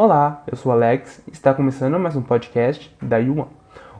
Olá, 0.00 0.44
eu 0.46 0.56
sou 0.56 0.70
Alex 0.70 1.20
e 1.26 1.32
está 1.32 1.52
começando 1.52 1.98
mais 1.98 2.14
um 2.14 2.22
podcast 2.22 2.96
da 3.02 3.16
Yuan. 3.16 3.48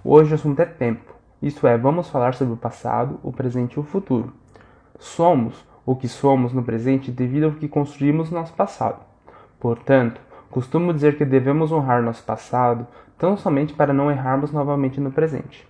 Hoje 0.04 0.30
o 0.30 0.34
assunto 0.36 0.60
é 0.60 0.64
tempo, 0.64 1.12
isto 1.42 1.66
é, 1.66 1.76
vamos 1.76 2.08
falar 2.08 2.34
sobre 2.34 2.54
o 2.54 2.56
passado, 2.56 3.18
o 3.20 3.32
presente 3.32 3.72
e 3.74 3.80
o 3.80 3.82
futuro. 3.82 4.32
Somos 4.96 5.66
o 5.84 5.96
que 5.96 6.06
somos 6.06 6.52
no 6.52 6.62
presente 6.62 7.10
devido 7.10 7.46
ao 7.46 7.50
que 7.50 7.66
construímos 7.66 8.30
no 8.30 8.38
nosso 8.38 8.52
passado. 8.52 9.04
Portanto, 9.58 10.20
costumo 10.52 10.94
dizer 10.94 11.18
que 11.18 11.24
devemos 11.24 11.72
honrar 11.72 12.00
nosso 12.00 12.22
passado 12.22 12.86
tão 13.18 13.36
somente 13.36 13.74
para 13.74 13.92
não 13.92 14.08
errarmos 14.08 14.52
novamente 14.52 15.00
no 15.00 15.10
presente. 15.10 15.66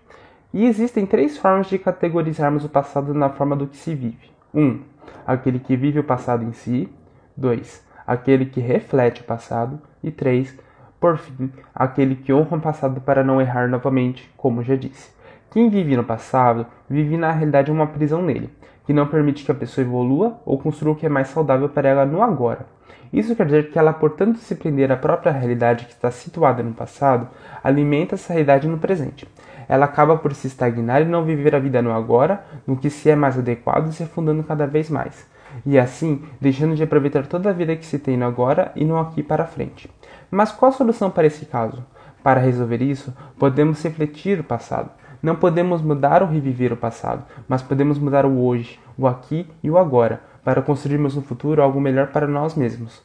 E 0.52 0.66
existem 0.66 1.06
três 1.06 1.38
formas 1.38 1.68
de 1.68 1.78
categorizarmos 1.78 2.66
o 2.66 2.68
passado 2.68 3.14
na 3.14 3.30
forma 3.30 3.56
do 3.56 3.66
que 3.66 3.78
se 3.78 3.94
vive. 3.94 4.30
1. 4.52 4.60
Um, 4.60 4.82
aquele 5.26 5.58
que 5.58 5.74
vive 5.74 6.00
o 6.00 6.04
passado 6.04 6.44
em 6.44 6.52
si. 6.52 6.86
2 7.34 7.87
aquele 8.08 8.46
que 8.46 8.58
reflete 8.58 9.20
o 9.20 9.24
passado, 9.24 9.78
e 10.02 10.10
3. 10.10 10.56
Por 10.98 11.18
fim, 11.18 11.52
aquele 11.74 12.16
que 12.16 12.32
honra 12.32 12.56
o 12.56 12.60
passado 12.60 13.02
para 13.02 13.22
não 13.22 13.38
errar 13.38 13.68
novamente, 13.68 14.32
como 14.34 14.62
já 14.62 14.74
disse. 14.74 15.12
Quem 15.50 15.68
vive 15.68 15.94
no 15.94 16.02
passado 16.02 16.66
vive 16.88 17.18
na 17.18 17.30
realidade 17.30 17.70
uma 17.70 17.86
prisão 17.86 18.22
nele, 18.22 18.50
que 18.88 18.94
não 18.94 19.06
permite 19.06 19.44
que 19.44 19.52
a 19.52 19.54
pessoa 19.54 19.86
evolua 19.86 20.40
ou 20.46 20.56
construa 20.56 20.94
o 20.94 20.96
que 20.96 21.04
é 21.04 21.10
mais 21.10 21.28
saudável 21.28 21.68
para 21.68 21.90
ela 21.90 22.06
no 22.06 22.22
agora. 22.22 22.64
Isso 23.12 23.36
quer 23.36 23.44
dizer 23.44 23.70
que 23.70 23.78
ela, 23.78 23.92
por 23.92 24.12
tanto 24.12 24.38
se 24.38 24.54
prender 24.54 24.90
à 24.90 24.96
própria 24.96 25.30
realidade 25.30 25.84
que 25.84 25.92
está 25.92 26.10
situada 26.10 26.62
no 26.62 26.72
passado, 26.72 27.28
alimenta 27.62 28.14
essa 28.14 28.32
realidade 28.32 28.66
no 28.66 28.78
presente. 28.78 29.28
Ela 29.68 29.84
acaba 29.84 30.16
por 30.16 30.34
se 30.34 30.46
estagnar 30.46 31.02
e 31.02 31.04
não 31.04 31.22
viver 31.22 31.54
a 31.54 31.58
vida 31.58 31.82
no 31.82 31.92
agora, 31.92 32.42
no 32.66 32.78
que 32.78 32.88
se 32.88 33.10
é 33.10 33.14
mais 33.14 33.38
adequado 33.38 33.92
se 33.92 34.04
afundando 34.04 34.42
cada 34.42 34.66
vez 34.66 34.88
mais 34.88 35.28
e 35.66 35.78
assim 35.78 36.22
deixando 36.40 36.74
de 36.74 36.82
aproveitar 36.82 37.26
toda 37.26 37.50
a 37.50 37.52
vida 37.52 37.76
que 37.76 37.84
se 37.84 37.98
tem 37.98 38.16
no 38.16 38.24
agora 38.24 38.72
e 38.74 38.86
no 38.86 38.96
aqui 38.96 39.22
para 39.22 39.44
frente. 39.44 39.90
Mas 40.30 40.50
qual 40.50 40.70
a 40.70 40.74
solução 40.74 41.10
para 41.10 41.26
esse 41.26 41.44
caso? 41.44 41.84
Para 42.22 42.40
resolver 42.40 42.80
isso, 42.80 43.14
podemos 43.38 43.82
refletir 43.82 44.40
o 44.40 44.44
passado. 44.44 44.90
Não 45.22 45.36
podemos 45.36 45.82
mudar 45.82 46.22
ou 46.22 46.28
reviver 46.28 46.72
o 46.72 46.76
passado, 46.76 47.24
mas 47.48 47.62
podemos 47.62 47.98
mudar 47.98 48.24
o 48.24 48.40
hoje, 48.40 48.78
o 48.96 49.06
aqui 49.06 49.46
e 49.62 49.70
o 49.70 49.78
agora, 49.78 50.20
para 50.44 50.62
construirmos 50.62 51.16
no 51.16 51.22
futuro 51.22 51.62
algo 51.62 51.80
melhor 51.80 52.08
para 52.08 52.26
nós 52.26 52.54
mesmos. 52.54 53.02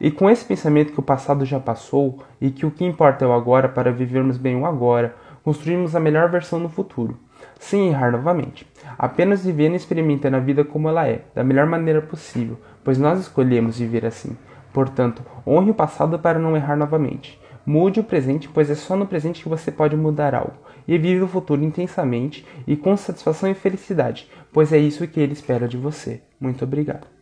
E 0.00 0.10
com 0.10 0.28
esse 0.28 0.44
pensamento 0.44 0.92
que 0.92 1.00
o 1.00 1.04
passado 1.04 1.44
já 1.44 1.60
passou 1.60 2.18
e 2.40 2.50
que 2.50 2.66
o 2.66 2.70
que 2.70 2.84
importa 2.84 3.24
é 3.24 3.28
o 3.28 3.32
agora 3.32 3.68
para 3.68 3.92
vivermos 3.92 4.36
bem 4.36 4.56
o 4.56 4.66
agora, 4.66 5.14
construirmos 5.42 5.94
a 5.94 6.00
melhor 6.00 6.30
versão 6.30 6.58
no 6.58 6.68
futuro 6.68 7.18
sem 7.58 7.88
errar 7.88 8.12
novamente, 8.12 8.66
apenas 8.98 9.44
vivendo 9.44 9.72
e 9.72 9.76
experimentando 9.76 10.36
a 10.36 10.40
vida 10.40 10.64
como 10.64 10.88
ela 10.88 11.06
é, 11.06 11.22
da 11.34 11.44
melhor 11.44 11.66
maneira 11.66 12.02
possível, 12.02 12.58
pois 12.82 12.98
nós 12.98 13.20
escolhemos 13.20 13.78
viver 13.78 14.04
assim. 14.04 14.36
Portanto, 14.72 15.22
honre 15.46 15.70
o 15.70 15.74
passado 15.74 16.18
para 16.18 16.38
não 16.38 16.56
errar 16.56 16.76
novamente. 16.76 17.40
Mude 17.66 18.00
o 18.00 18.04
presente, 18.04 18.48
pois 18.48 18.68
é 18.68 18.74
só 18.74 18.94
no 18.94 19.06
presente 19.06 19.42
que 19.42 19.48
você 19.48 19.72
pode 19.72 19.96
mudar 19.96 20.34
algo. 20.34 20.56
E 20.86 20.98
vive 20.98 21.22
o 21.22 21.28
futuro 21.28 21.64
intensamente 21.64 22.44
e 22.66 22.76
com 22.76 22.96
satisfação 22.96 23.50
e 23.50 23.54
felicidade, 23.54 24.28
pois 24.52 24.72
é 24.72 24.78
isso 24.78 25.06
que 25.08 25.20
ele 25.20 25.32
espera 25.32 25.66
de 25.66 25.76
você. 25.76 26.20
Muito 26.38 26.64
obrigado. 26.64 27.13